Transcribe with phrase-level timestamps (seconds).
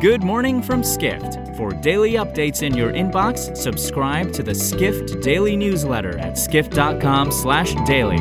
[0.00, 1.54] Good morning from Skift.
[1.58, 8.18] For daily updates in your inbox, subscribe to the Skift Daily newsletter at skift.com/daily.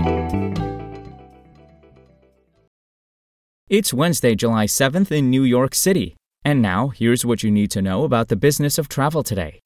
[3.70, 6.18] It's Wednesday, July 7th in New York City.
[6.44, 9.62] And now, here's what you need to know about the business of travel today.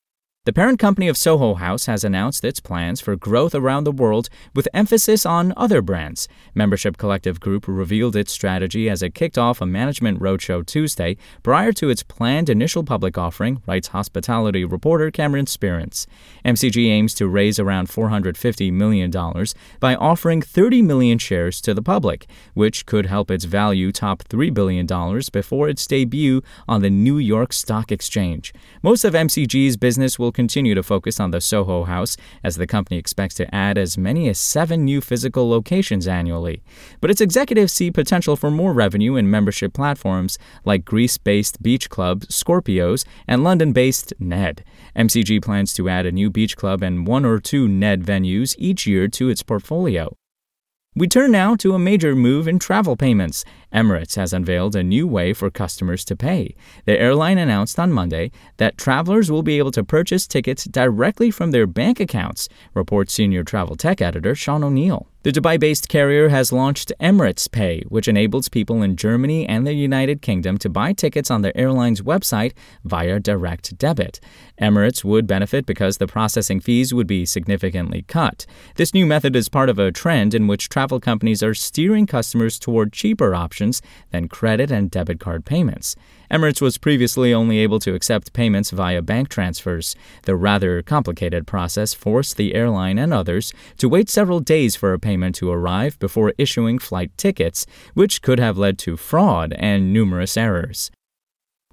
[0.45, 4.27] The parent company of Soho House has announced its plans for growth around the world
[4.53, 6.27] with emphasis on other brands.
[6.53, 11.71] Membership Collective Group revealed its strategy as it kicked off a management roadshow Tuesday prior
[11.71, 16.07] to its planned initial public offering, writes hospitality reporter Cameron Sperance.
[16.43, 19.09] MCG aims to raise around $450 million
[19.79, 24.53] by offering 30 million shares to the public, which could help its value top $3
[24.53, 24.85] billion
[25.31, 28.53] before its debut on the New York Stock Exchange.
[28.81, 32.97] Most of MCG's business will continue to focus on the Soho House, as the company
[32.97, 36.63] expects to add as many as seven new physical locations annually.
[36.99, 41.89] But its executives see potential for more revenue in membership platforms like Greece based Beach
[41.89, 44.63] Club, Scorpios, and London based Ned.
[44.95, 48.85] MCG plans to add a new beach club and one or two Ned venues each
[48.85, 50.15] year to its portfolio.
[50.95, 53.43] We turn now to a major move in travel payments.
[53.73, 56.53] Emirates has unveiled a new way for customers to pay.
[56.85, 61.49] The airline announced on Monday that travelers will be able to purchase tickets directly from
[61.49, 65.07] their bank accounts, reports senior travel tech editor Sean O'Neill.
[65.23, 69.71] The Dubai based carrier has launched Emirates Pay, which enables people in Germany and the
[69.71, 72.51] United Kingdom to buy tickets on the airline's website
[72.83, 74.19] via direct debit.
[74.61, 78.45] Emirates would benefit because the processing fees would be significantly cut.
[78.75, 82.59] This new method is part of a trend in which travel companies are steering customers
[82.59, 85.95] toward cheaper options than credit and debit card payments.
[86.29, 89.95] Emirates was previously only able to accept payments via bank transfers.
[90.23, 94.99] The rather complicated process forced the airline and others to wait several days for a
[94.99, 100.35] payment to arrive before issuing flight tickets, which could have led to fraud and numerous
[100.37, 100.89] errors.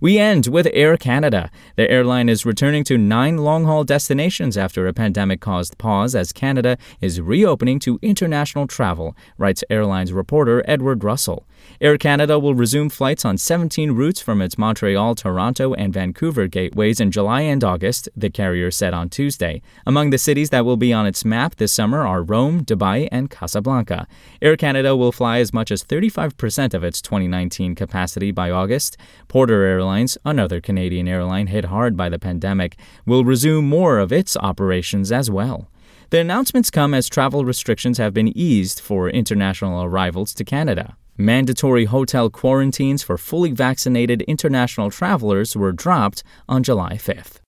[0.02, 1.50] We end with Air Canada.
[1.76, 6.32] The airline is returning to nine long haul destinations after a pandemic caused pause as
[6.32, 11.46] Canada is reopening to international travel, writes airlines reporter Edward Russell.
[11.82, 16.98] Air Canada will resume flights on 17 routes from its Montreal, Toronto, and Vancouver gateways
[16.98, 19.60] in July and August, the carrier said on Tuesday.
[19.84, 23.28] Among the cities that will be on its map this summer are Rome, Dubai, and
[23.28, 24.06] Casablanca.
[24.40, 28.96] Air Canada will fly as much as 35% of its 2019 capacity by August.
[29.28, 34.12] Porter Airlines Airlines, another Canadian airline hit hard by the pandemic, will resume more of
[34.12, 35.68] its operations as well.
[36.10, 40.96] The announcements come as travel restrictions have been eased for international arrivals to Canada.
[41.16, 47.40] Mandatory hotel quarantines for fully vaccinated international travelers were dropped on July 5th.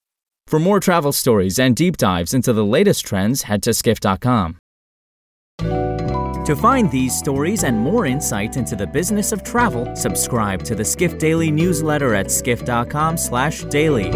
[0.48, 4.58] For more travel stories and deep dives into the latest trends, head to skift.com.
[6.44, 10.84] To find these stories and more insight into the business of travel, subscribe to the
[10.84, 14.10] Skift Daily newsletter at skift.com/daily.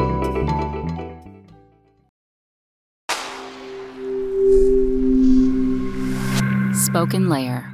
[6.74, 7.72] Spoken Layer.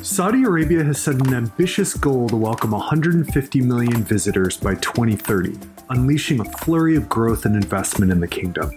[0.00, 5.58] Saudi Arabia has set an ambitious goal to welcome 150 million visitors by 2030
[5.94, 8.70] unleashing a flurry of growth and investment in the kingdom.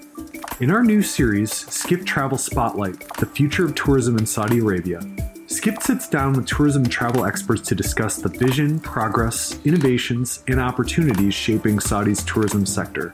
[0.60, 5.02] In our new series, Skift Travel Spotlight The Future of Tourism in Saudi Arabia,
[5.48, 10.60] Skift sits down with tourism and travel experts to discuss the vision, progress, innovations, and
[10.60, 13.14] opportunities shaping Saudi's tourism sector.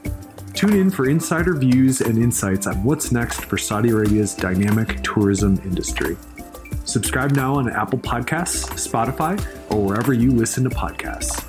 [0.52, 5.60] Tune in for insider views and insights on what's next for Saudi Arabia's dynamic tourism
[5.64, 6.16] industry.
[6.84, 9.40] Subscribe now on Apple Podcasts, Spotify,
[9.70, 11.43] or wherever you listen to podcasts.